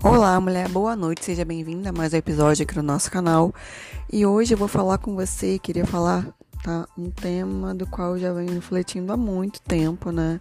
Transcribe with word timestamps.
Olá, 0.00 0.40
mulher, 0.40 0.68
boa 0.68 0.94
noite, 0.94 1.24
seja 1.24 1.44
bem-vinda 1.44 1.90
a 1.90 1.92
mais 1.92 2.12
um 2.12 2.16
episódio 2.16 2.62
aqui 2.62 2.76
no 2.76 2.84
nosso 2.84 3.10
canal. 3.10 3.52
E 4.12 4.24
hoje 4.24 4.54
eu 4.54 4.58
vou 4.58 4.68
falar 4.68 4.98
com 4.98 5.16
você, 5.16 5.58
queria 5.58 5.84
falar, 5.84 6.24
tá, 6.62 6.86
um 6.96 7.10
tema 7.10 7.74
do 7.74 7.84
qual 7.84 8.12
eu 8.12 8.18
já 8.20 8.32
venho 8.32 8.52
refletindo 8.52 9.12
há 9.12 9.16
muito 9.16 9.60
tempo, 9.60 10.12
né, 10.12 10.40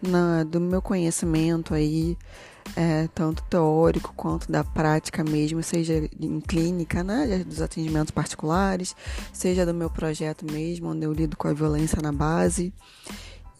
na, 0.00 0.44
do 0.44 0.60
meu 0.60 0.80
conhecimento 0.80 1.74
aí, 1.74 2.16
é, 2.76 3.08
tanto 3.12 3.42
teórico 3.50 4.14
quanto 4.14 4.50
da 4.50 4.62
prática 4.62 5.24
mesmo, 5.24 5.60
seja 5.60 6.08
em 6.20 6.40
clínica, 6.40 7.02
né, 7.02 7.42
dos 7.44 7.60
atendimentos 7.60 8.12
particulares, 8.12 8.94
seja 9.32 9.66
do 9.66 9.74
meu 9.74 9.90
projeto 9.90 10.46
mesmo, 10.46 10.90
onde 10.90 11.04
eu 11.04 11.12
lido 11.12 11.36
com 11.36 11.48
a 11.48 11.52
violência 11.52 12.00
na 12.00 12.12
base. 12.12 12.72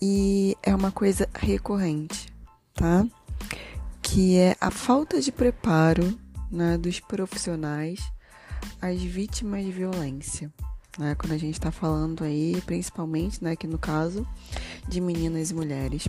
E 0.01 0.57
é 0.63 0.73
uma 0.73 0.93
coisa 0.93 1.29
recorrente, 1.35 2.29
tá? 2.73 3.05
Que 4.15 4.39
é 4.39 4.57
a 4.61 4.71
falta 4.71 5.21
de 5.21 5.33
preparo 5.33 6.17
né, 6.49 6.79
dos 6.79 7.01
profissionais 7.01 7.99
às 8.81 9.03
vítimas 9.03 9.65
de 9.65 9.73
violência. 9.73 10.53
Né, 10.97 11.17
quando 11.17 11.33
a 11.33 11.37
gente 11.37 11.55
está 11.55 11.73
falando 11.73 12.23
aí, 12.23 12.63
principalmente, 12.65 13.43
né, 13.43 13.51
aqui 13.51 13.67
no 13.67 13.77
caso, 13.77 14.25
de 14.87 15.01
meninas 15.01 15.51
e 15.51 15.55
mulheres. 15.55 16.07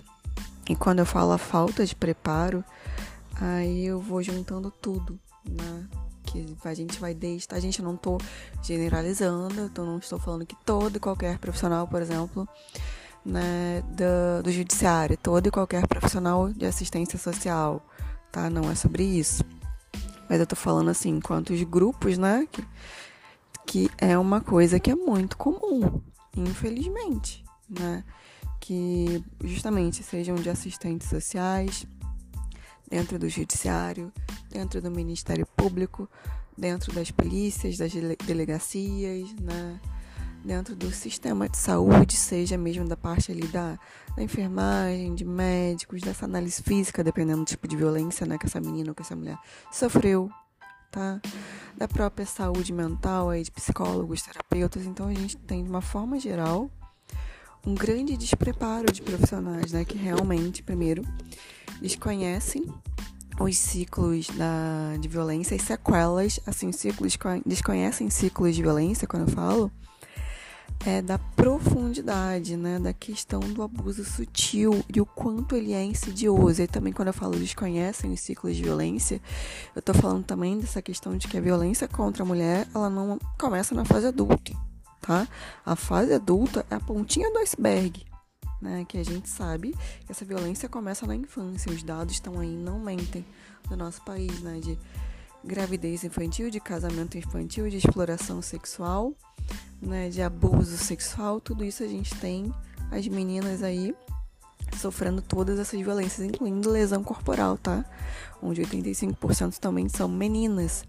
E 0.70 0.76
quando 0.76 1.00
eu 1.00 1.04
falo 1.04 1.32
a 1.32 1.38
falta 1.38 1.84
de 1.84 1.96
preparo, 1.96 2.64
aí 3.40 3.86
eu 3.86 4.00
vou 4.00 4.22
juntando 4.22 4.70
tudo, 4.70 5.18
né? 5.44 5.88
Que 6.22 6.46
a 6.64 6.74
gente 6.74 7.00
vai 7.00 7.12
desde. 7.12 7.48
A 7.50 7.58
gente 7.58 7.82
não 7.82 7.96
tô 7.96 8.18
generalizando, 8.62 9.62
então 9.62 9.84
não 9.84 9.98
estou 9.98 10.20
falando 10.20 10.46
que 10.46 10.56
todo 10.64 10.96
e 10.96 11.00
qualquer 11.00 11.38
profissional, 11.38 11.88
por 11.88 12.00
exemplo, 12.00 12.48
né, 13.26 13.82
do, 13.88 14.44
do 14.44 14.52
judiciário, 14.52 15.16
todo 15.16 15.48
e 15.48 15.50
qualquer 15.50 15.84
profissional 15.88 16.52
de 16.52 16.64
assistência 16.64 17.18
social, 17.18 17.84
tá? 18.30 18.48
Não 18.48 18.70
é 18.70 18.74
sobre 18.76 19.02
isso. 19.02 19.44
Mas 20.28 20.38
eu 20.38 20.46
tô 20.46 20.54
falando 20.54 20.90
assim, 20.90 21.20
quantos 21.20 21.60
grupos, 21.64 22.16
né? 22.16 22.46
Que, 22.50 22.64
que 23.66 23.90
é 23.98 24.16
uma 24.16 24.40
coisa 24.40 24.78
que 24.78 24.92
é 24.92 24.94
muito 24.94 25.36
comum, 25.36 26.00
infelizmente, 26.36 27.44
né? 27.68 28.04
Que 28.60 29.22
justamente 29.42 30.04
sejam 30.04 30.36
de 30.36 30.48
assistentes 30.48 31.08
sociais, 31.08 31.84
dentro 32.88 33.18
do 33.18 33.28
judiciário, 33.28 34.12
dentro 34.50 34.80
do 34.80 34.90
Ministério 34.90 35.46
Público, 35.56 36.08
dentro 36.56 36.92
das 36.92 37.10
polícias, 37.10 37.76
das 37.76 37.92
delegacias, 38.24 39.32
né? 39.40 39.80
Dentro 40.46 40.76
do 40.76 40.90
sistema 40.92 41.48
de 41.48 41.58
saúde, 41.58 42.16
seja 42.16 42.56
mesmo 42.56 42.86
da 42.86 42.96
parte 42.96 43.32
ali 43.32 43.46
da, 43.48 43.78
da 44.16 44.22
enfermagem, 44.22 45.14
de 45.14 45.24
médicos, 45.24 46.00
dessa 46.00 46.24
análise 46.24 46.62
física, 46.62 47.02
dependendo 47.02 47.40
do 47.40 47.46
tipo 47.46 47.66
de 47.66 47.76
violência 47.76 48.24
né, 48.24 48.38
que 48.38 48.46
essa 48.46 48.60
menina 48.60 48.90
ou 48.90 48.94
que 48.94 49.02
essa 49.02 49.16
mulher 49.16 49.36
sofreu, 49.72 50.30
tá? 50.90 51.20
Da 51.76 51.88
própria 51.88 52.24
saúde 52.24 52.72
mental, 52.72 53.28
aí, 53.28 53.42
de 53.42 53.50
psicólogos, 53.50 54.22
terapeutas. 54.22 54.86
Então 54.86 55.08
a 55.08 55.14
gente 55.14 55.36
tem, 55.36 55.64
de 55.64 55.68
uma 55.68 55.82
forma 55.82 56.18
geral, 56.18 56.70
um 57.66 57.74
grande 57.74 58.16
despreparo 58.16 58.90
de 58.92 59.02
profissionais, 59.02 59.72
né? 59.72 59.84
Que 59.84 59.98
realmente, 59.98 60.62
primeiro, 60.62 61.02
desconhecem 61.82 62.64
os 63.38 63.58
ciclos 63.58 64.28
da, 64.28 64.96
de 64.98 65.08
violência, 65.08 65.56
as 65.56 65.62
sequelas, 65.62 66.40
assim, 66.46 66.72
ciclos, 66.72 67.18
desconhecem 67.44 68.08
ciclos 68.08 68.54
de 68.54 68.62
violência, 68.62 69.06
quando 69.06 69.28
eu 69.28 69.34
falo, 69.34 69.70
é, 70.86 71.02
da 71.02 71.18
profundidade, 71.18 72.56
né, 72.56 72.78
da 72.78 72.92
questão 72.92 73.40
do 73.40 73.60
abuso 73.60 74.04
sutil 74.04 74.84
e 74.94 75.00
o 75.00 75.04
quanto 75.04 75.56
ele 75.56 75.72
é 75.72 75.82
insidioso. 75.82 76.62
E 76.62 76.68
também 76.68 76.92
quando 76.92 77.08
eu 77.08 77.12
falo 77.12 77.36
desconhecem 77.36 78.12
os 78.12 78.20
ciclos 78.20 78.54
de 78.54 78.62
violência, 78.62 79.20
eu 79.74 79.80
estou 79.80 79.94
falando 79.96 80.24
também 80.24 80.56
dessa 80.60 80.80
questão 80.80 81.16
de 81.16 81.26
que 81.26 81.36
a 81.36 81.40
violência 81.40 81.88
contra 81.88 82.22
a 82.22 82.26
mulher, 82.26 82.68
ela 82.72 82.88
não 82.88 83.18
começa 83.36 83.74
na 83.74 83.84
fase 83.84 84.06
adulta, 84.06 84.52
tá? 85.00 85.26
A 85.64 85.74
fase 85.74 86.14
adulta 86.14 86.64
é 86.70 86.76
a 86.76 86.80
pontinha 86.80 87.32
do 87.32 87.38
iceberg. 87.40 88.06
Né, 88.62 88.86
que 88.88 88.96
a 88.96 89.04
gente 89.04 89.28
sabe 89.28 89.74
que 90.06 90.10
essa 90.10 90.24
violência 90.24 90.66
começa 90.66 91.06
na 91.06 91.14
infância. 91.14 91.70
Os 91.70 91.82
dados 91.82 92.14
estão 92.14 92.40
aí, 92.40 92.56
não 92.56 92.78
mentem, 92.78 93.22
do 93.68 93.76
nosso 93.76 94.02
país, 94.02 94.40
né? 94.40 94.60
De 94.60 94.78
gravidez 95.44 96.04
infantil, 96.04 96.48
de 96.48 96.58
casamento 96.58 97.18
infantil, 97.18 97.68
de 97.68 97.76
exploração 97.76 98.40
sexual 98.40 99.14
né, 99.80 100.08
de 100.08 100.22
abuso 100.22 100.76
sexual, 100.76 101.40
tudo 101.40 101.64
isso 101.64 101.82
a 101.82 101.88
gente 101.88 102.14
tem 102.16 102.52
as 102.90 103.06
meninas 103.08 103.62
aí 103.62 103.94
sofrendo 104.76 105.22
todas 105.22 105.58
essas 105.58 105.80
violências, 105.80 106.26
incluindo 106.26 106.70
lesão 106.70 107.02
corporal, 107.02 107.56
tá? 107.56 107.84
Onde 108.42 108.62
85% 108.62 109.58
também 109.58 109.88
são 109.88 110.08
meninas. 110.08 110.84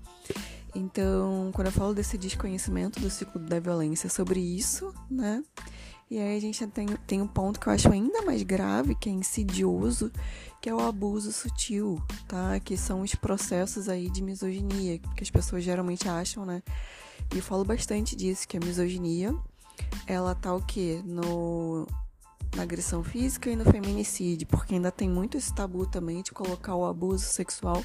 Então, 0.76 1.50
quando 1.54 1.68
eu 1.68 1.72
falo 1.72 1.94
desse 1.94 2.18
desconhecimento 2.18 3.00
do 3.00 3.10
ciclo 3.10 3.40
da 3.42 3.60
violência 3.60 4.10
sobre 4.10 4.40
isso, 4.40 4.94
né? 5.10 5.44
E 6.10 6.20
aí 6.20 6.38
a 6.38 6.40
gente 6.40 6.66
tem, 6.68 6.88
tem 7.06 7.22
um 7.22 7.28
ponto 7.28 7.60
que 7.60 7.68
eu 7.68 7.74
acho 7.74 7.92
ainda 7.92 8.22
mais 8.22 8.42
grave, 8.44 8.96
que 8.96 9.10
é 9.10 9.12
insidioso, 9.12 10.12
que 10.62 10.70
é 10.70 10.74
o 10.74 10.80
abuso 10.80 11.32
sutil, 11.34 12.02
tá? 12.28 12.60
Que 12.60 12.78
são 12.78 13.02
os 13.02 13.14
processos 13.16 13.90
aí 13.90 14.10
de 14.10 14.22
misoginia, 14.22 15.00
que 15.00 15.24
as 15.24 15.30
pessoas 15.30 15.64
geralmente 15.64 16.08
acham, 16.08 16.46
né? 16.46 16.64
E 17.34 17.38
eu 17.38 17.44
falo 17.44 17.64
bastante 17.64 18.16
disso, 18.16 18.48
que 18.48 18.58
a 18.58 18.60
misoginia, 18.60 19.36
ela 20.06 20.34
tá 20.34 20.54
o 20.54 20.62
quê? 20.62 21.02
No, 21.06 21.88
na 22.56 22.64
agressão 22.64 23.04
física 23.04 23.50
e 23.50 23.56
no 23.56 23.66
feminicídio, 23.66 24.48
porque 24.48 24.76
ainda 24.76 24.92
tem 24.92 25.10
muito 25.10 25.38
esse 25.38 25.54
tabu 25.54 25.86
também 25.86 26.22
de 26.22 26.32
colocar 26.32 26.76
o 26.76 26.86
abuso 26.86 27.26
sexual 27.26 27.84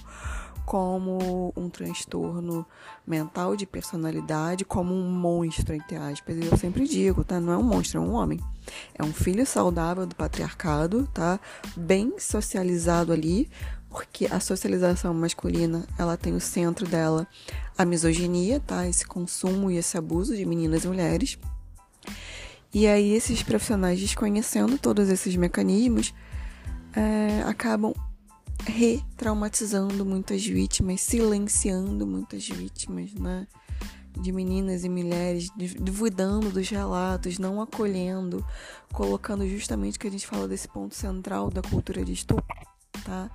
como 0.65 1.53
um 1.57 1.69
transtorno 1.69 2.67
mental 3.07 3.57
de 3.57 3.67
personalidade, 3.67 4.65
como 4.65 4.95
um 4.95 5.11
monstro, 5.11 5.75
entre 5.75 5.97
aspas. 5.97 6.37
Eu 6.37 6.57
sempre 6.57 6.87
digo, 6.87 7.25
tá? 7.25 7.41
Não 7.41 7.53
é 7.53 7.57
um 7.57 7.63
monstro, 7.63 7.99
é 7.99 8.01
um 8.01 8.13
homem. 8.13 8.41
É 8.95 9.03
um 9.03 9.13
filho 9.13 9.45
saudável 9.45 10.07
do 10.07 10.15
patriarcado, 10.15 11.09
tá? 11.13 11.39
Bem 11.77 12.19
socializado 12.19 13.13
ali, 13.13 13.51
porque 13.91 14.27
a 14.27 14.41
socialização 14.41 15.13
masculina, 15.13 15.85
ela 15.99 16.17
tem 16.17 16.35
o 16.35 16.41
centro 16.41 16.87
dela 16.87 17.27
a 17.77 17.85
misoginia, 17.85 18.61
tá? 18.61 18.87
Esse 18.87 19.07
consumo 19.07 19.71
e 19.71 19.77
esse 19.77 19.99
abuso 19.99 20.37
de 20.37 20.45
meninas 20.45 20.85
e 20.85 20.89
mulheres. 20.89 21.39
E 22.73 22.87
aí 22.87 23.13
esses 23.13 23.43
profissionais 23.43 24.01
desconhecendo 24.01 24.79
todos 24.79 25.11
esses 25.11 25.37
mecanismos 25.37 26.15
é, 26.95 27.43
acabam 27.47 27.93
retraumatizando 28.67 30.05
muitas 30.05 30.45
vítimas, 30.45 31.01
silenciando 31.01 32.07
muitas 32.07 32.49
vítimas, 32.49 33.13
né? 33.15 33.47
De 34.13 34.31
meninas 34.31 34.85
e 34.85 34.89
mulheres, 34.89 35.49
duvidando 35.81 36.51
dos 36.51 36.69
relatos, 36.69 37.39
não 37.39 37.61
acolhendo, 37.63 38.45
colocando 38.93 39.47
justamente 39.49 39.97
o 39.97 40.01
que 40.01 40.09
a 40.09 40.11
gente 40.11 40.27
fala 40.27 40.47
desse 40.47 40.69
ponto 40.69 40.95
central 40.95 41.51
da 41.51 41.63
cultura 41.63 42.05
de 42.05 42.13
estupro, 42.13 42.45
tá? 43.05 43.31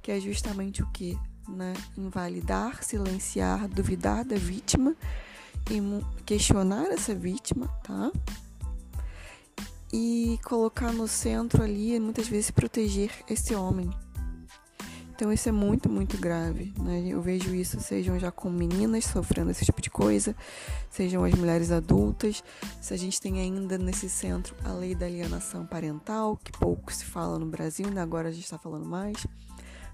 Que 0.00 0.12
é 0.12 0.20
justamente 0.20 0.82
o 0.82 0.90
que? 0.90 1.18
Né? 1.48 1.74
Invalidar, 1.98 2.82
silenciar, 2.82 3.68
duvidar 3.68 4.24
da 4.24 4.36
vítima 4.36 4.96
e 5.70 5.80
questionar 6.24 6.90
essa 6.90 7.14
vítima, 7.14 7.68
tá? 7.84 8.10
E 9.92 10.40
colocar 10.42 10.92
no 10.92 11.06
centro 11.06 11.62
ali, 11.62 12.00
muitas 12.00 12.26
vezes, 12.26 12.50
proteger 12.50 13.10
esse 13.28 13.54
homem, 13.54 13.90
então 15.14 15.30
isso 15.30 15.48
é 15.48 15.52
muito, 15.52 15.88
muito 15.90 16.16
grave. 16.16 16.72
Né? 16.78 17.04
Eu 17.06 17.20
vejo 17.20 17.54
isso, 17.54 17.78
sejam 17.80 18.18
já 18.18 18.30
com 18.30 18.50
meninas 18.50 19.04
sofrendo 19.04 19.50
esse 19.50 19.64
tipo 19.64 19.80
de 19.80 19.90
coisa, 19.90 20.34
sejam 20.90 21.22
as 21.22 21.34
mulheres 21.34 21.70
adultas. 21.70 22.42
Se 22.80 22.94
a 22.94 22.96
gente 22.96 23.20
tem 23.20 23.38
ainda 23.40 23.76
nesse 23.76 24.08
centro 24.08 24.56
a 24.64 24.72
lei 24.72 24.94
da 24.94 25.06
alienação 25.06 25.66
parental, 25.66 26.38
que 26.42 26.50
pouco 26.52 26.92
se 26.92 27.04
fala 27.04 27.38
no 27.38 27.46
Brasil, 27.46 27.90
né? 27.90 28.00
agora 28.00 28.28
a 28.28 28.32
gente 28.32 28.44
está 28.44 28.58
falando 28.58 28.86
mais, 28.86 29.26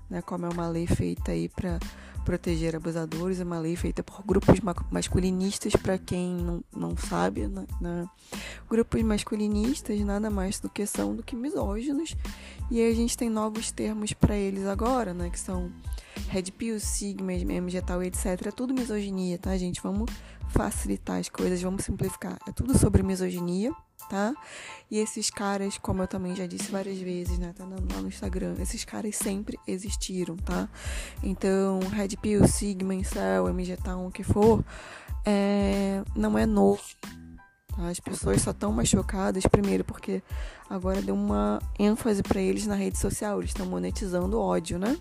né? 0.09 0.23
como 0.23 0.47
é 0.47 0.49
uma 0.49 0.69
lei 0.69 0.87
feita 0.87 1.33
aí 1.33 1.49
para 1.49 1.79
proteger 2.25 2.77
abusadores, 2.77 3.41
é 3.41 3.45
uma 3.45 3.59
lei 3.59 3.75
feita 3.75 4.03
por 4.03 4.23
grupos 4.23 4.61
masculinistas, 4.91 5.75
para 5.75 5.97
quem 5.97 6.35
não, 6.35 6.63
não 6.77 6.97
sabe, 6.97 7.49
né, 7.49 7.65
né? 7.81 8.07
grupos 8.69 9.03
masculinistas 9.03 9.99
nada 10.01 10.29
mais 10.29 10.61
do 10.61 10.69
que 10.69 10.85
são 10.85 11.17
do 11.17 11.23
que 11.23 11.35
misóginos, 11.35 12.15
e 12.71 12.83
aí 12.83 12.93
a 12.93 12.95
gente 12.95 13.17
tem 13.17 13.31
novos 13.31 13.71
termos 13.71 14.13
para 14.13 14.37
eles 14.37 14.67
agora, 14.67 15.15
né, 15.15 15.31
que 15.31 15.41
são 15.41 15.73
Red 16.29 16.51
Pill, 16.53 16.79
Sigma, 16.79 17.33
MG 17.33 17.81
tal, 17.81 18.03
etc. 18.03 18.27
É 18.27 18.51
tudo 18.51 18.75
misoginia, 18.75 19.39
tá, 19.39 19.57
gente? 19.57 19.81
Vamos 19.83 20.11
facilitar 20.51 21.19
as 21.19 21.29
coisas, 21.31 21.63
vamos 21.63 21.85
simplificar. 21.85 22.39
É 22.47 22.53
tudo 22.53 22.77
sobre 22.77 23.03
misoginia 23.03 23.73
tá? 24.09 24.35
E 24.91 24.99
esses 24.99 25.31
caras, 25.31 25.77
como 25.79 26.03
eu 26.03 26.09
também 26.09 26.35
já 26.35 26.47
disse 26.47 26.71
várias 26.71 26.99
vezes, 26.99 27.39
né? 27.39 27.53
Tá 27.57 27.65
lá 27.65 28.01
no 28.01 28.09
Instagram, 28.09 28.55
esses 28.61 28.85
caras 28.85 29.17
sempre 29.17 29.59
existiram, 29.67 30.37
tá? 30.37 30.69
Então, 31.23 31.81
Red 31.91 32.17
Pill, 32.21 32.47
Sigma, 32.49 32.95
Incel, 32.95 33.49
MG 33.49 33.77
Town, 33.77 34.07
o 34.07 34.11
que 34.11 34.23
for, 34.23 34.65
é, 35.25 36.03
não 36.15 36.39
é 36.39 36.47
novo. 36.47 36.83
Tá? 37.77 37.89
As 37.89 38.01
pessoas 38.01 38.43
só 38.43 38.51
estão 38.51 38.73
mais 38.73 38.89
chocadas, 38.89 39.45
primeiro, 39.47 39.85
porque 39.85 40.23
agora 40.69 41.03
deu 41.03 41.15
uma 41.15 41.61
ênfase 41.79 42.23
para 42.23 42.41
eles 42.41 42.67
na 42.67 42.75
rede 42.75 42.99
social, 42.99 43.39
eles 43.39 43.51
estão 43.51 43.67
monetizando 43.67 44.41
ódio, 44.41 44.79
né? 44.79 44.97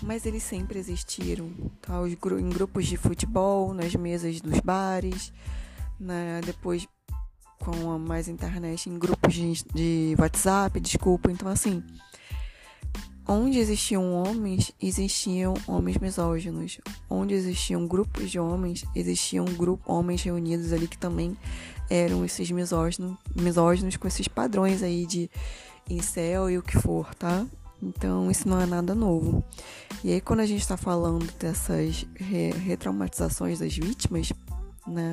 mas 0.00 0.26
eles 0.26 0.42
sempre 0.42 0.78
existiram, 0.78 1.50
tá? 1.80 2.00
Os, 2.00 2.12
em 2.12 2.48
grupos 2.48 2.86
de 2.86 2.96
futebol, 2.96 3.74
nas 3.74 3.94
mesas 3.94 4.40
dos 4.40 4.58
bares, 4.60 5.32
né? 5.98 6.40
depois 6.44 6.86
com 7.62 7.96
mais 7.96 8.26
internet, 8.26 8.90
em 8.90 8.98
grupos 8.98 9.32
de, 9.32 9.64
de 9.72 10.16
WhatsApp, 10.18 10.80
desculpa. 10.80 11.30
Então, 11.30 11.46
assim, 11.46 11.80
onde 13.26 13.58
existiam 13.58 14.12
homens, 14.12 14.72
existiam 14.82 15.54
homens 15.68 15.96
misóginos. 15.98 16.80
Onde 17.08 17.34
existiam 17.34 17.86
grupos 17.86 18.32
de 18.32 18.40
homens, 18.40 18.84
existiam 18.96 19.44
grupo, 19.44 19.90
homens 19.90 20.22
reunidos 20.22 20.72
ali 20.72 20.88
que 20.88 20.98
também 20.98 21.36
eram 21.88 22.24
esses 22.24 22.50
misóginos, 22.50 23.16
misóginos 23.36 23.96
com 23.96 24.08
esses 24.08 24.26
padrões 24.26 24.82
aí 24.82 25.06
de 25.06 25.30
incel 25.88 26.50
e 26.50 26.58
o 26.58 26.62
que 26.62 26.76
for, 26.78 27.14
tá? 27.14 27.46
Então, 27.80 28.30
isso 28.30 28.48
não 28.48 28.60
é 28.60 28.66
nada 28.66 28.94
novo. 28.94 29.44
E 30.02 30.12
aí, 30.12 30.20
quando 30.20 30.40
a 30.40 30.46
gente 30.46 30.60
está 30.62 30.76
falando 30.76 31.30
dessas 31.38 32.06
re 32.16 32.50
retraumatizações 32.50 33.60
das 33.60 33.76
vítimas, 33.76 34.32
né, 34.86 35.10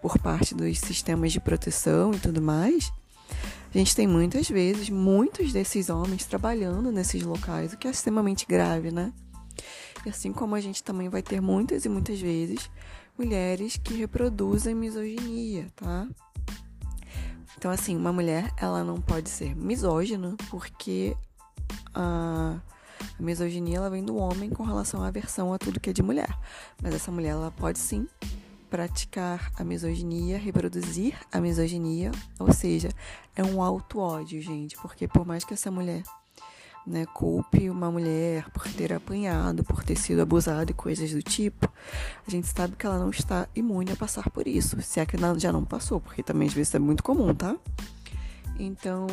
por 0.00 0.18
parte 0.18 0.54
dos 0.54 0.78
sistemas 0.78 1.32
de 1.32 1.40
proteção 1.40 2.12
e 2.12 2.18
tudo 2.18 2.40
mais, 2.40 2.92
a 3.74 3.78
gente 3.78 3.96
tem 3.96 4.06
muitas 4.06 4.48
vezes 4.48 4.90
muitos 4.90 5.52
desses 5.52 5.88
homens 5.88 6.26
trabalhando 6.26 6.92
nesses 6.92 7.22
locais, 7.22 7.72
o 7.72 7.76
que 7.76 7.88
é 7.88 7.90
extremamente 7.90 8.46
grave, 8.46 8.90
né? 8.90 9.12
E 10.04 10.10
assim 10.10 10.32
como 10.32 10.54
a 10.54 10.60
gente 10.60 10.82
também 10.82 11.08
vai 11.08 11.22
ter 11.22 11.40
muitas 11.40 11.84
e 11.84 11.88
muitas 11.88 12.20
vezes 12.20 12.70
mulheres 13.16 13.76
que 13.76 13.94
reproduzem 13.94 14.74
misoginia, 14.74 15.68
tá? 15.76 16.06
Então, 17.56 17.70
assim, 17.70 17.96
uma 17.96 18.12
mulher, 18.12 18.52
ela 18.56 18.82
não 18.82 19.00
pode 19.00 19.30
ser 19.30 19.54
misógina 19.54 20.36
porque 20.50 21.16
a, 21.94 22.60
a 23.18 23.22
misoginia 23.22 23.76
ela 23.76 23.88
vem 23.88 24.04
do 24.04 24.16
homem 24.16 24.50
com 24.50 24.64
relação 24.64 25.02
à 25.02 25.06
aversão 25.06 25.54
a 25.54 25.58
tudo 25.58 25.78
que 25.78 25.90
é 25.90 25.92
de 25.92 26.02
mulher. 26.02 26.36
Mas 26.82 26.94
essa 26.94 27.12
mulher, 27.12 27.30
ela 27.30 27.52
pode 27.52 27.78
sim 27.78 28.08
praticar 28.72 29.52
a 29.58 29.62
misoginia, 29.62 30.38
reproduzir 30.38 31.14
a 31.30 31.38
misoginia, 31.38 32.10
ou 32.38 32.50
seja, 32.54 32.88
é 33.36 33.44
um 33.44 33.62
auto-ódio, 33.62 34.40
gente, 34.40 34.78
porque 34.78 35.06
por 35.06 35.26
mais 35.26 35.44
que 35.44 35.52
essa 35.52 35.70
mulher 35.70 36.02
né, 36.86 37.04
culpe 37.04 37.68
uma 37.68 37.90
mulher 37.90 38.48
por 38.48 38.66
ter 38.72 38.94
apanhado, 38.94 39.62
por 39.62 39.84
ter 39.84 39.96
sido 39.96 40.22
abusada 40.22 40.70
e 40.70 40.74
coisas 40.74 41.10
do 41.10 41.22
tipo, 41.22 41.70
a 42.26 42.30
gente 42.30 42.46
sabe 42.46 42.74
que 42.74 42.86
ela 42.86 42.98
não 42.98 43.10
está 43.10 43.46
imune 43.54 43.92
a 43.92 43.96
passar 43.96 44.30
por 44.30 44.48
isso, 44.48 44.80
se 44.80 45.00
é 45.00 45.04
que 45.04 45.18
já 45.36 45.52
não 45.52 45.66
passou, 45.66 46.00
porque 46.00 46.22
também 46.22 46.48
às 46.48 46.54
vezes 46.54 46.74
é 46.74 46.78
muito 46.78 47.02
comum, 47.02 47.34
tá? 47.34 47.54
Então, 48.58 49.06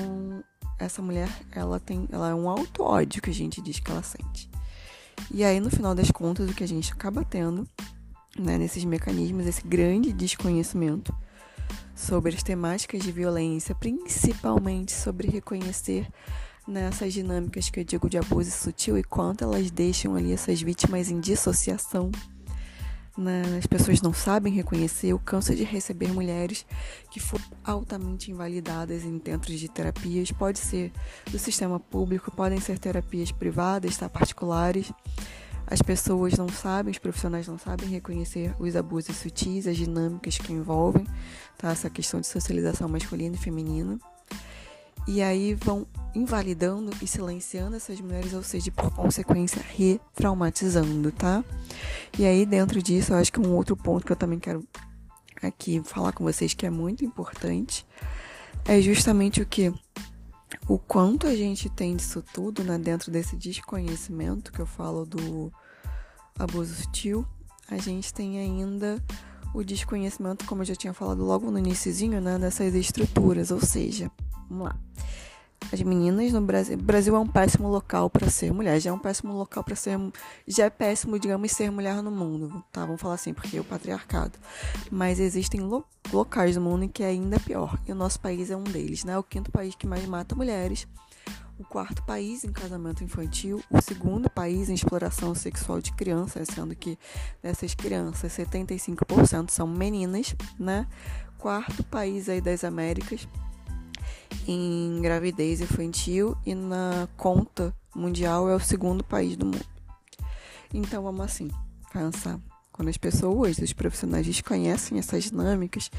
essa 0.80 1.02
mulher, 1.02 1.30
ela 1.52 1.82
tem, 1.82 2.08
ela 2.14 2.30
é 2.30 2.34
um 2.34 2.48
auto-ódio 2.48 3.22
que 3.22 3.30
a 3.30 3.34
gente 3.34 3.62
diz 3.62 3.78
que 3.78 3.92
ela 3.92 4.04
sente. 4.04 4.50
E 5.30 5.44
aí, 5.44 5.60
no 5.60 5.70
final 5.70 5.94
das 5.94 6.10
contas, 6.12 6.50
o 6.50 6.54
que 6.54 6.64
a 6.64 6.68
gente 6.68 6.94
acaba 6.94 7.26
tendo, 7.26 7.68
né, 8.38 8.58
nesses 8.58 8.84
mecanismos, 8.84 9.46
esse 9.46 9.66
grande 9.66 10.14
desconhecimento 10.14 11.16
sobre 11.96 12.36
as 12.36 12.44
temáticas 12.44 13.02
de 13.04 13.12
violência, 13.12 13.76
principalmente 13.76 14.92
sobre 14.92 15.28
reconhecer 15.28 16.08
nessas 16.68 17.14
dinâmicas 17.14 17.70
que 17.70 17.80
eu 17.80 17.84
digo 17.84 18.10
de 18.10 18.18
abuso 18.18 18.52
sutil 18.52 18.98
e 18.98 19.04
quanto 19.04 19.44
elas 19.44 19.72
deixam 19.72 20.16
ali 20.16 20.32
essas 20.32 20.62
vítimas 20.62 21.10
em 21.10 21.20
dissociação. 21.20 22.12
Né? 23.18 23.42
As 23.58 23.66
pessoas 23.66 24.02
não 24.02 24.14
sabem 24.14 24.54
reconhecer. 24.54 25.08
Eu 25.08 25.20
canso 25.20 25.54
de 25.54 25.64
receber 25.64 26.14
mulheres 26.14 26.66
que 27.12 27.20
foram 27.20 27.44
altamente 27.66 28.32
invalidadas 28.32 29.04
em 29.04 29.20
centros 29.20 29.60
de 29.60 29.68
terapias. 29.68 30.32
Pode 30.32 30.60
ser 30.60 30.94
do 31.30 31.38
sistema 31.38 31.80
público, 31.80 32.32
podem 32.32 32.62
ser 32.62 32.80
terapias 32.80 33.32
privadas, 33.32 33.98
tá? 33.98 34.08
particulares. 34.08 34.94
As 35.72 35.84
pessoas 35.84 36.34
não 36.34 36.50
sabem, 36.50 36.92
os 36.92 36.98
profissionais 36.98 37.48
não 37.48 37.60
sabem 37.60 37.88
reconhecer 37.88 38.56
os 38.58 38.76
abusos 38.76 39.16
sutis, 39.18 39.68
as 39.68 39.78
dinâmicas 39.78 40.40
que 40.40 40.52
envolvem 40.52 41.06
tá? 41.60 41.70
essa 41.70 41.92
questão 41.92 42.20
de 42.20 42.26
socialização 42.26 42.90
masculina 42.90 43.36
e 43.36 43.40
feminina. 43.40 44.00
E 45.08 45.22
aí 45.22 45.54
vão 45.54 45.86
invalidando 46.16 46.92
e 47.02 47.08
silenciando 47.08 47.76
essas 47.76 48.02
mulheres, 48.02 48.34
ou 48.34 48.42
seja, 48.42 48.72
por 48.72 48.92
consequência, 48.92 49.62
retraumatizando, 49.76 51.12
tá? 51.12 51.44
E 52.18 52.26
aí, 52.26 52.46
dentro 52.46 52.82
disso, 52.82 53.14
eu 53.14 53.18
acho 53.18 53.32
que 53.32 53.40
um 53.40 53.56
outro 53.56 53.78
ponto 53.78 54.06
que 54.06 54.12
eu 54.12 54.16
também 54.16 54.40
quero 54.40 54.64
aqui 55.42 55.82
falar 55.86 56.12
com 56.14 56.24
vocês 56.24 56.54
que 56.54 56.66
é 56.66 56.70
muito 56.70 57.06
importante 57.06 57.86
é 58.66 58.82
justamente 58.82 59.42
o 59.42 59.46
que 59.46 59.74
o 60.68 60.78
quanto 60.78 61.28
a 61.28 61.36
gente 61.36 61.70
tem 61.70 61.96
disso 61.96 62.24
tudo, 62.34 62.64
né, 62.64 62.78
dentro 62.78 63.12
desse 63.12 63.36
desconhecimento 63.36 64.52
que 64.52 64.60
eu 64.60 64.66
falo 64.66 65.06
do 65.06 65.52
abuso 66.38 66.74
sutil, 66.74 67.26
a 67.70 67.78
gente 67.78 68.14
tem 68.14 68.40
ainda 68.40 69.04
o 69.54 69.64
desconhecimento, 69.64 70.46
como 70.46 70.62
eu 70.62 70.66
já 70.66 70.76
tinha 70.76 70.94
falado 70.94 71.24
logo 71.24 71.50
no 71.52 71.60
iníciozinho, 71.60 72.22
né, 72.22 72.38
dessas 72.38 72.74
estruturas, 72.76 73.52
ou 73.52 73.60
seja, 73.60 74.12
vamos 74.50 74.66
lá. 74.66 74.78
As 75.72 75.82
meninas 75.84 76.34
no 76.34 76.42
Brasil, 76.42 76.76
Brasil 76.78 77.16
é 77.16 77.20
um 77.20 77.28
péssimo 77.28 77.68
local 77.68 78.10
para 78.10 78.28
ser 78.28 78.52
mulher, 78.52 78.80
já 78.80 78.90
é 78.90 78.94
um 78.94 78.98
péssimo 78.98 79.34
local 79.34 79.64
para 79.64 79.76
ser, 79.76 80.00
já 80.48 80.66
é 80.66 80.70
péssimo, 80.70 81.20
digamos, 81.20 81.52
ser 81.52 81.72
mulher 81.72 82.02
no 82.02 82.10
mundo, 82.10 82.64
tá? 82.72 82.86
Vamos 82.86 83.00
falar 83.00 83.14
assim, 83.14 83.36
porque 83.36 83.58
é 83.58 83.62
o 83.62 83.64
patriarcado. 83.64 84.40
Mas 84.90 85.20
existem 85.20 85.62
lo 85.62 85.86
locais 86.12 86.56
do 86.56 86.62
mundo 86.62 86.86
em 86.86 86.88
que 86.88 87.04
é 87.04 87.08
ainda 87.08 87.40
pior, 87.40 87.78
e 87.88 87.92
o 87.92 87.96
nosso 87.96 88.20
país 88.20 88.50
é 88.50 88.58
um 88.58 88.64
deles, 88.64 89.04
né? 89.04 89.16
O 89.16 89.22
quinto 89.22 89.52
país 89.52 89.76
que 89.76 89.86
mais 89.86 90.04
mata 90.08 90.34
mulheres, 90.34 90.88
o 91.60 91.64
quarto 91.64 92.02
país 92.04 92.44
em 92.44 92.52
casamento 92.52 93.04
infantil, 93.04 93.62
o 93.70 93.80
segundo 93.80 94.28
país 94.28 94.70
em 94.70 94.74
exploração 94.74 95.36
sexual 95.36 95.80
de 95.80 95.92
crianças, 95.92 96.48
sendo 96.48 96.76
que 96.76 96.98
dessas 97.44 97.76
crianças 97.76 98.32
75% 98.32 99.52
são 99.52 99.68
meninas, 99.68 100.34
né? 100.58 100.88
Quarto 101.38 101.84
país 101.84 102.28
aí 102.28 102.42
das 102.42 102.64
Américas 102.64 103.28
em 104.52 105.00
gravidez 105.00 105.62
infantil 105.62 106.36
e 106.44 106.56
na 106.56 107.08
conta 107.16 107.72
mundial 107.96 108.50
é 108.50 108.56
o 108.56 108.60
segundo 108.60 109.04
país 109.04 109.38
do 109.38 109.46
mundo. 109.46 109.66
Então 110.74 111.04
vamos 111.04 111.22
assim, 111.22 111.52
pensar. 111.94 112.40
Quando 112.72 112.90
as 112.90 112.98
pessoas, 112.98 113.60
os 113.60 113.74
profissionais 113.74 114.26
desconhecem 114.26 114.98
essas 114.98 115.26
dinâmicas, 115.26 115.92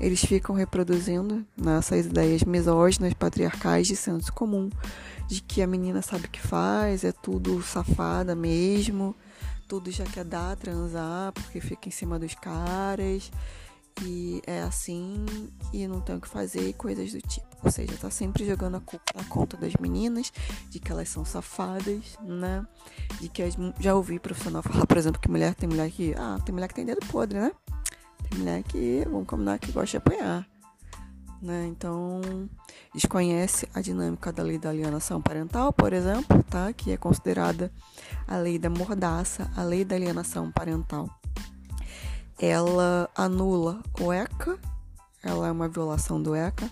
eles 0.00 0.20
ficam 0.20 0.54
reproduzindo 0.54 1.44
nessas 1.56 2.06
ideias 2.06 2.44
misóginas, 2.44 3.14
patriarcais 3.14 3.88
de 3.88 3.96
senso 3.96 4.32
comum, 4.32 4.70
de 5.26 5.40
que 5.40 5.60
a 5.60 5.66
menina 5.66 6.00
sabe 6.00 6.26
o 6.26 6.30
que 6.30 6.40
faz, 6.40 7.02
é 7.02 7.10
tudo 7.10 7.60
safada 7.62 8.36
mesmo, 8.36 9.16
tudo 9.66 9.90
já 9.90 10.04
quer 10.04 10.24
dar, 10.24 10.56
transar, 10.56 11.32
porque 11.32 11.60
fica 11.60 11.88
em 11.88 11.92
cima 11.92 12.18
dos 12.18 12.34
caras 12.34 13.32
que 13.96 14.42
é 14.46 14.60
assim 14.60 15.24
e 15.72 15.88
não 15.88 16.00
tem 16.00 16.16
o 16.16 16.20
que 16.20 16.28
fazer 16.28 16.68
e 16.68 16.72
coisas 16.72 17.12
do 17.12 17.20
tipo. 17.20 17.55
Ou 17.66 17.70
seja, 17.72 17.92
tá 18.00 18.08
sempre 18.10 18.46
jogando 18.46 18.76
a 18.76 18.80
culpa 18.80 19.12
na 19.16 19.24
conta 19.24 19.56
das 19.56 19.74
meninas, 19.80 20.32
de 20.70 20.78
que 20.78 20.92
elas 20.92 21.08
são 21.08 21.24
safadas, 21.24 22.16
né? 22.22 22.64
De 23.20 23.28
que 23.28 23.42
as, 23.42 23.56
já 23.80 23.92
ouvi 23.92 24.20
profissional 24.20 24.62
falar, 24.62 24.86
por 24.86 24.96
exemplo, 24.96 25.20
que 25.20 25.28
mulher 25.28 25.52
tem 25.54 25.68
mulher 25.68 25.90
que. 25.90 26.14
Ah, 26.16 26.38
tem 26.44 26.54
mulher 26.54 26.68
que 26.68 26.74
tem 26.74 26.86
dedo 26.86 27.04
podre, 27.06 27.40
né? 27.40 27.50
Tem 28.30 28.38
mulher 28.38 28.62
que, 28.62 29.04
vamos 29.10 29.26
combinar, 29.26 29.58
que 29.58 29.72
gosta 29.72 29.90
de 29.90 29.96
apanhar. 29.96 30.46
Né? 31.42 31.66
Então, 31.66 32.20
desconhece 32.94 33.68
a 33.74 33.80
dinâmica 33.80 34.32
da 34.32 34.42
lei 34.42 34.58
da 34.58 34.70
alienação 34.70 35.20
parental, 35.20 35.72
por 35.72 35.92
exemplo, 35.92 36.42
tá? 36.44 36.72
Que 36.72 36.92
é 36.92 36.96
considerada 36.96 37.72
a 38.28 38.36
lei 38.36 38.58
da 38.58 38.70
mordaça, 38.70 39.50
a 39.56 39.62
lei 39.64 39.84
da 39.84 39.96
alienação 39.96 40.52
parental 40.52 41.10
ela 42.38 43.08
anula 43.16 43.80
o 43.98 44.12
ECA, 44.12 44.58
ela 45.22 45.48
é 45.48 45.50
uma 45.50 45.68
violação 45.68 46.22
do 46.22 46.34
ECA, 46.34 46.70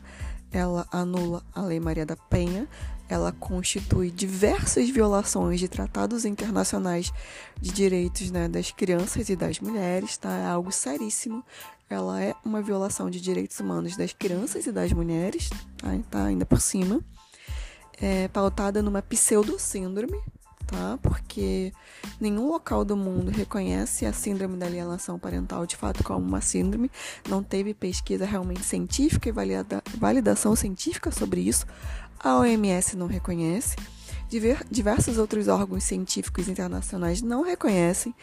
ela 0.55 0.87
anula 0.93 1.43
a 1.53 1.61
Lei 1.61 1.81
Maria 1.81 2.07
da 2.07 2.17
Penha, 2.17 2.69
ela 3.09 3.33
constitui 3.33 4.11
diversas 4.11 4.89
violações 4.89 5.59
de 5.59 5.69
tratados 5.69 6.25
internacionais 6.25 7.13
de 7.61 7.73
direitos 7.73 8.31
né, 8.31 8.49
das 8.49 8.71
crianças 8.71 9.29
e 9.29 9.37
das 9.37 9.59
mulheres, 9.59 10.17
tá? 10.17 10.31
É 10.39 10.47
algo 10.47 10.73
seríssimo. 10.73 11.45
Ela 11.91 12.23
é 12.23 12.35
uma 12.45 12.63
violação 12.63 13.11
de 13.11 13.21
direitos 13.21 13.59
humanos 13.61 13.97
das 13.97 14.13
crianças 14.13 14.67
e 14.67 14.73
das 14.73 14.93
mulheres, 14.93 15.51
tá? 15.77 15.99
tá 16.11 16.25
ainda 16.25 16.47
por 16.47 16.61
cima. 16.61 17.01
É 18.01 18.29
pautada 18.29 18.83
numa 18.83 19.03
pseudo-síndrome, 19.03 20.19
tá? 20.67 20.99
Porque 21.03 21.73
nenhum 22.21 22.49
local 22.49 22.85
do 22.85 22.97
mundo 22.97 23.31
reconhece 23.31 24.07
a 24.07 24.13
síndrome 24.13 24.57
da 24.57 24.67
alienação 24.67 25.19
parental 25.19 25.67
de 25.67 25.77
fato 25.77 26.03
como 26.03 26.27
uma 26.27 26.41
síndrome. 26.41 26.91
Não 27.29 27.43
teve 27.43 27.75
pesquisa 27.75 28.25
realmente 28.25 28.65
científica 28.65 29.29
e 29.29 29.33
valida 29.33 29.83
validação 29.97 30.55
científica 30.57 31.11
sobre 31.11 31.41
isso. 31.41 31.67
A 32.19 32.39
OMS 32.39 32.97
não 32.97 33.07
reconhece. 33.07 33.77
Diversos 34.71 35.19
outros 35.19 35.47
órgãos 35.47 35.85
científicos 35.85 36.49
internacionais 36.49 37.23
não 37.23 37.43
reconhecem. 37.43 38.15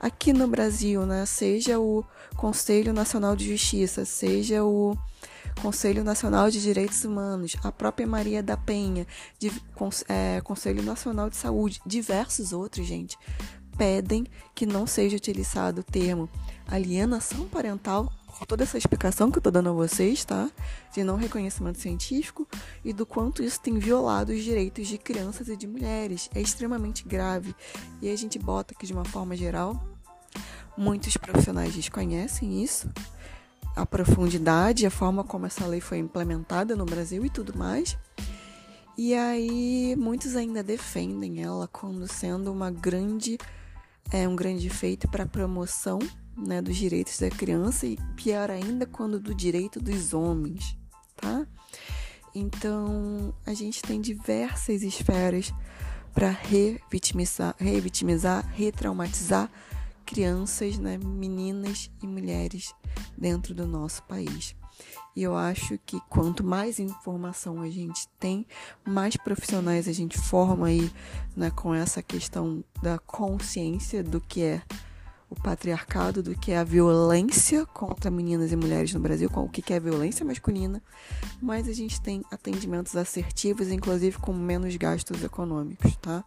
Aqui 0.00 0.32
no 0.32 0.48
Brasil, 0.48 1.06
né, 1.06 1.24
seja 1.26 1.78
o 1.78 2.04
Conselho 2.36 2.92
Nacional 2.92 3.36
de 3.36 3.48
Justiça, 3.48 4.04
seja 4.04 4.64
o 4.64 4.96
Conselho 5.60 6.02
Nacional 6.04 6.50
de 6.50 6.60
Direitos 6.60 7.04
Humanos, 7.04 7.56
a 7.62 7.70
própria 7.70 8.06
Maria 8.06 8.42
da 8.42 8.56
Penha, 8.56 9.06
de, 9.38 9.50
é, 10.08 10.40
Conselho 10.42 10.82
Nacional 10.82 11.28
de 11.30 11.36
Saúde, 11.36 11.80
diversos 11.84 12.52
outros, 12.52 12.86
gente, 12.86 13.18
pedem 13.76 14.26
que 14.54 14.66
não 14.66 14.86
seja 14.86 15.16
utilizado 15.16 15.80
o 15.80 15.84
termo 15.84 16.28
alienação 16.68 17.46
parental 17.48 18.12
toda 18.46 18.64
essa 18.64 18.78
explicação 18.78 19.30
que 19.30 19.38
eu 19.38 19.40
estou 19.40 19.52
dando 19.52 19.70
a 19.70 19.72
vocês, 19.72 20.24
tá? 20.24 20.50
De 20.92 21.04
não 21.04 21.16
reconhecimento 21.16 21.78
científico 21.78 22.46
e 22.84 22.92
do 22.92 23.04
quanto 23.04 23.42
isso 23.42 23.60
tem 23.60 23.78
violado 23.78 24.32
os 24.32 24.42
direitos 24.42 24.88
de 24.88 24.98
crianças 24.98 25.48
e 25.48 25.56
de 25.56 25.66
mulheres. 25.66 26.28
É 26.34 26.40
extremamente 26.40 27.06
grave. 27.06 27.54
E 28.00 28.10
a 28.10 28.16
gente 28.16 28.38
bota 28.38 28.74
aqui 28.74 28.86
de 28.86 28.92
uma 28.92 29.04
forma 29.04 29.36
geral. 29.36 29.80
Muitos 30.76 31.16
profissionais 31.16 31.74
desconhecem 31.74 32.62
isso, 32.62 32.88
a 33.80 33.86
profundidade, 33.86 34.84
a 34.84 34.90
forma 34.90 35.24
como 35.24 35.46
essa 35.46 35.66
lei 35.66 35.80
foi 35.80 35.98
implementada 35.98 36.76
no 36.76 36.84
Brasil 36.84 37.24
e 37.24 37.30
tudo 37.30 37.56
mais. 37.56 37.96
E 38.96 39.14
aí 39.14 39.96
muitos 39.96 40.36
ainda 40.36 40.62
defendem 40.62 41.42
ela 41.42 41.66
como 41.66 42.06
sendo 42.06 42.52
uma 42.52 42.70
grande 42.70 43.38
é 44.12 44.28
um 44.28 44.36
grande 44.36 44.68
feito 44.68 45.08
para 45.08 45.24
a 45.24 45.26
promoção 45.26 45.98
né, 46.36 46.60
dos 46.60 46.76
direitos 46.76 47.18
da 47.18 47.30
criança 47.30 47.86
e 47.86 47.96
pior 48.16 48.50
ainda 48.50 48.84
quando 48.84 49.18
do 49.18 49.34
direito 49.34 49.80
dos 49.80 50.12
homens, 50.12 50.76
tá? 51.16 51.46
Então 52.34 53.32
a 53.46 53.54
gente 53.54 53.80
tem 53.80 54.00
diversas 54.00 54.82
esferas 54.82 55.54
para 56.12 56.28
revitimizar, 56.28 57.54
revitimizar, 57.58 58.46
retraumatizar 58.52 59.50
crianças, 60.10 60.76
né, 60.76 60.98
meninas 60.98 61.88
e 62.02 62.06
mulheres 62.06 62.74
dentro 63.16 63.54
do 63.54 63.64
nosso 63.64 64.02
país. 64.02 64.56
E 65.14 65.22
eu 65.22 65.36
acho 65.36 65.78
que 65.86 66.00
quanto 66.08 66.42
mais 66.42 66.80
informação 66.80 67.62
a 67.62 67.70
gente 67.70 68.08
tem, 68.18 68.44
mais 68.84 69.16
profissionais 69.16 69.86
a 69.86 69.92
gente 69.92 70.18
forma 70.18 70.66
aí 70.66 70.90
né, 71.36 71.50
com 71.50 71.72
essa 71.72 72.02
questão 72.02 72.64
da 72.82 72.98
consciência 72.98 74.02
do 74.02 74.20
que 74.20 74.42
é 74.42 74.62
o 75.28 75.36
patriarcado, 75.36 76.24
do 76.24 76.34
que 76.34 76.50
é 76.50 76.58
a 76.58 76.64
violência 76.64 77.64
contra 77.66 78.10
meninas 78.10 78.50
e 78.50 78.56
mulheres 78.56 78.92
no 78.92 78.98
Brasil, 78.98 79.30
o 79.32 79.48
que 79.48 79.72
é 79.72 79.78
violência 79.78 80.26
masculina, 80.26 80.82
mas 81.40 81.68
a 81.68 81.72
gente 81.72 82.00
tem 82.00 82.24
atendimentos 82.32 82.96
assertivos, 82.96 83.70
inclusive 83.70 84.18
com 84.18 84.32
menos 84.32 84.74
gastos 84.74 85.22
econômicos, 85.22 85.96
tá? 85.98 86.24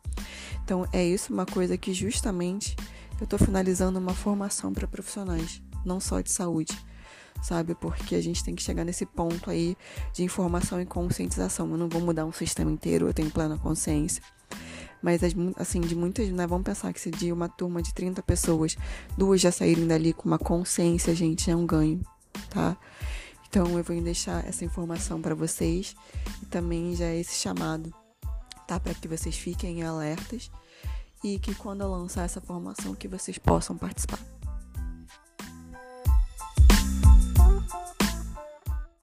Então 0.63 0.87
é 0.93 1.05
isso 1.05 1.33
uma 1.33 1.45
coisa 1.45 1.77
que 1.77 1.93
justamente 1.93 2.77
eu 3.19 3.25
estou 3.25 3.39
finalizando 3.39 3.99
uma 3.99 4.13
formação 4.13 4.73
para 4.73 4.87
profissionais, 4.87 5.61
não 5.85 5.99
só 5.99 6.21
de 6.21 6.31
saúde 6.31 6.77
sabe? 7.43 7.75
Porque 7.75 8.15
a 8.15 8.21
gente 8.21 8.43
tem 8.43 8.55
que 8.55 8.63
chegar 8.63 8.85
nesse 8.85 9.05
ponto 9.05 9.49
aí 9.49 9.75
de 10.13 10.23
informação 10.23 10.81
e 10.81 10.85
conscientização. 10.85 11.69
Eu 11.69 11.77
não 11.77 11.89
vou 11.89 12.01
mudar 12.01 12.25
um 12.25 12.31
sistema 12.31 12.71
inteiro, 12.71 13.07
eu 13.07 13.13
tenho 13.13 13.29
plena 13.29 13.57
consciência. 13.57 14.23
Mas, 15.01 15.21
assim, 15.57 15.81
de 15.81 15.95
muitas, 15.95 16.29
né? 16.29 16.47
Vamos 16.47 16.63
pensar 16.63 16.93
que 16.93 17.01
se 17.01 17.11
de 17.11 17.31
uma 17.33 17.49
turma 17.49 17.81
de 17.81 17.93
30 17.93 18.23
pessoas, 18.23 18.77
duas 19.17 19.41
já 19.41 19.51
saírem 19.51 19.85
dali 19.85 20.13
com 20.13 20.29
uma 20.29 20.39
consciência, 20.39 21.13
gente, 21.13 21.51
é 21.51 21.55
um 21.55 21.65
ganho, 21.65 22.01
tá? 22.49 22.77
Então, 23.49 23.77
eu 23.77 23.83
vou 23.83 24.01
deixar 24.01 24.47
essa 24.47 24.63
informação 24.63 25.21
para 25.21 25.35
vocês 25.35 25.93
e 26.41 26.45
também 26.45 26.95
já 26.95 27.13
esse 27.13 27.35
chamado, 27.35 27.93
tá? 28.65 28.79
Para 28.79 28.93
que 28.93 29.07
vocês 29.07 29.37
fiquem 29.37 29.83
alertas 29.83 30.49
e 31.23 31.39
que 31.39 31.55
quando 31.55 31.81
eu 31.81 31.89
lançar 31.89 32.25
essa 32.25 32.41
formação, 32.41 32.93
que 32.93 33.07
vocês 33.07 33.37
possam 33.37 33.77
participar. 33.77 34.19